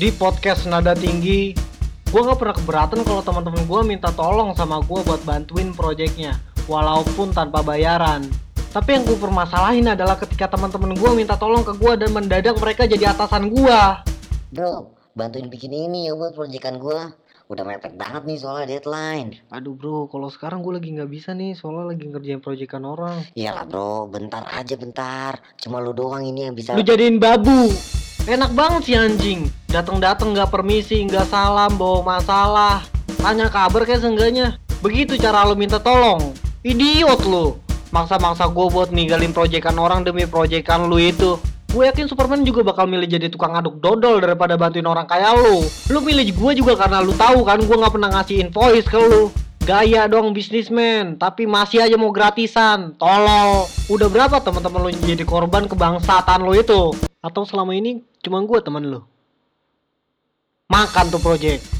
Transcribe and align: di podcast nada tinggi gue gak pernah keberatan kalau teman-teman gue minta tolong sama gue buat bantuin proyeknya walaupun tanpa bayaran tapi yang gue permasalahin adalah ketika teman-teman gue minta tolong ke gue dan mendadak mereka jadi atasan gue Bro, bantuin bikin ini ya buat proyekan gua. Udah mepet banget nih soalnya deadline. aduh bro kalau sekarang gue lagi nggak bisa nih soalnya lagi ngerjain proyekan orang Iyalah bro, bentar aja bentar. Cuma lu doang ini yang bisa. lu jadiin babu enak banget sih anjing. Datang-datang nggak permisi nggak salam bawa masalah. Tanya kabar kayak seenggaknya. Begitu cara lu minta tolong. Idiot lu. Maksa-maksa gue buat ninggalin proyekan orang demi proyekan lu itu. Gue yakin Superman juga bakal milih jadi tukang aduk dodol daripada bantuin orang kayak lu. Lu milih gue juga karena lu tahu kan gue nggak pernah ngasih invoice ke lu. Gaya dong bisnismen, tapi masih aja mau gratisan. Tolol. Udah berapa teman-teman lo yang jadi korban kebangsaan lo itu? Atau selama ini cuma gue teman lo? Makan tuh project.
di 0.00 0.08
podcast 0.16 0.64
nada 0.64 0.96
tinggi 0.96 1.52
gue 2.08 2.20
gak 2.24 2.40
pernah 2.40 2.56
keberatan 2.56 3.04
kalau 3.04 3.20
teman-teman 3.20 3.68
gue 3.68 3.80
minta 3.84 4.08
tolong 4.08 4.56
sama 4.56 4.80
gue 4.80 4.96
buat 5.04 5.20
bantuin 5.28 5.76
proyeknya 5.76 6.40
walaupun 6.64 7.36
tanpa 7.36 7.60
bayaran 7.60 8.24
tapi 8.72 8.96
yang 8.96 9.04
gue 9.04 9.20
permasalahin 9.20 9.92
adalah 9.92 10.16
ketika 10.16 10.56
teman-teman 10.56 10.96
gue 10.96 11.10
minta 11.12 11.36
tolong 11.36 11.60
ke 11.60 11.76
gue 11.76 12.00
dan 12.00 12.16
mendadak 12.16 12.56
mereka 12.56 12.88
jadi 12.88 13.12
atasan 13.12 13.52
gue 13.52 13.80
Bro, 14.56 14.96
bantuin 15.12 15.52
bikin 15.52 15.68
ini 15.68 16.08
ya 16.08 16.18
buat 16.18 16.34
proyekan 16.34 16.82
gua. 16.82 17.14
Udah 17.46 17.62
mepet 17.62 17.94
banget 17.94 18.26
nih 18.26 18.34
soalnya 18.34 18.66
deadline. 18.66 19.38
aduh 19.46 19.78
bro 19.78 20.10
kalau 20.10 20.26
sekarang 20.26 20.58
gue 20.64 20.74
lagi 20.74 20.90
nggak 20.90 21.06
bisa 21.06 21.38
nih 21.38 21.54
soalnya 21.54 21.94
lagi 21.94 22.10
ngerjain 22.10 22.42
proyekan 22.42 22.82
orang 22.82 23.22
Iyalah 23.38 23.62
bro, 23.68 24.10
bentar 24.10 24.42
aja 24.50 24.74
bentar. 24.74 25.38
Cuma 25.54 25.78
lu 25.78 25.94
doang 25.94 26.26
ini 26.26 26.50
yang 26.50 26.58
bisa. 26.58 26.74
lu 26.74 26.82
jadiin 26.82 27.22
babu 27.22 27.70
enak 28.28 28.50
banget 28.52 28.82
sih 28.84 28.96
anjing. 28.98 29.40
Datang-datang 29.70 30.34
nggak 30.34 30.50
permisi 30.50 31.06
nggak 31.06 31.30
salam 31.30 31.78
bawa 31.78 32.18
masalah. 32.18 32.82
Tanya 33.20 33.46
kabar 33.46 33.86
kayak 33.86 34.02
seenggaknya. 34.02 34.58
Begitu 34.82 35.20
cara 35.20 35.46
lu 35.46 35.54
minta 35.54 35.78
tolong. 35.78 36.32
Idiot 36.64 37.22
lu. 37.28 37.56
Maksa-maksa 37.94 38.48
gue 38.50 38.66
buat 38.70 38.90
ninggalin 38.90 39.30
proyekan 39.30 39.76
orang 39.78 40.02
demi 40.02 40.26
proyekan 40.26 40.90
lu 40.90 40.98
itu. 40.98 41.38
Gue 41.70 41.86
yakin 41.86 42.10
Superman 42.10 42.42
juga 42.42 42.66
bakal 42.66 42.90
milih 42.90 43.06
jadi 43.06 43.30
tukang 43.30 43.54
aduk 43.54 43.78
dodol 43.78 44.18
daripada 44.18 44.58
bantuin 44.58 44.86
orang 44.90 45.06
kayak 45.06 45.38
lu. 45.38 45.62
Lu 45.90 46.02
milih 46.02 46.34
gue 46.34 46.52
juga 46.58 46.74
karena 46.74 46.98
lu 46.98 47.14
tahu 47.14 47.46
kan 47.46 47.62
gue 47.62 47.76
nggak 47.76 47.94
pernah 47.94 48.10
ngasih 48.10 48.42
invoice 48.42 48.90
ke 48.90 48.98
lu. 48.98 49.30
Gaya 49.60 50.10
dong 50.10 50.34
bisnismen, 50.34 51.14
tapi 51.14 51.46
masih 51.46 51.86
aja 51.86 51.94
mau 51.94 52.10
gratisan. 52.10 52.98
Tolol. 52.98 53.70
Udah 53.86 54.08
berapa 54.10 54.42
teman-teman 54.42 54.80
lo 54.82 54.88
yang 54.90 55.04
jadi 55.14 55.22
korban 55.22 55.70
kebangsaan 55.70 56.42
lo 56.42 56.56
itu? 56.58 57.09
Atau 57.20 57.44
selama 57.44 57.76
ini 57.76 58.00
cuma 58.24 58.40
gue 58.40 58.58
teman 58.64 58.84
lo? 58.88 59.04
Makan 60.72 61.12
tuh 61.12 61.20
project. 61.20 61.79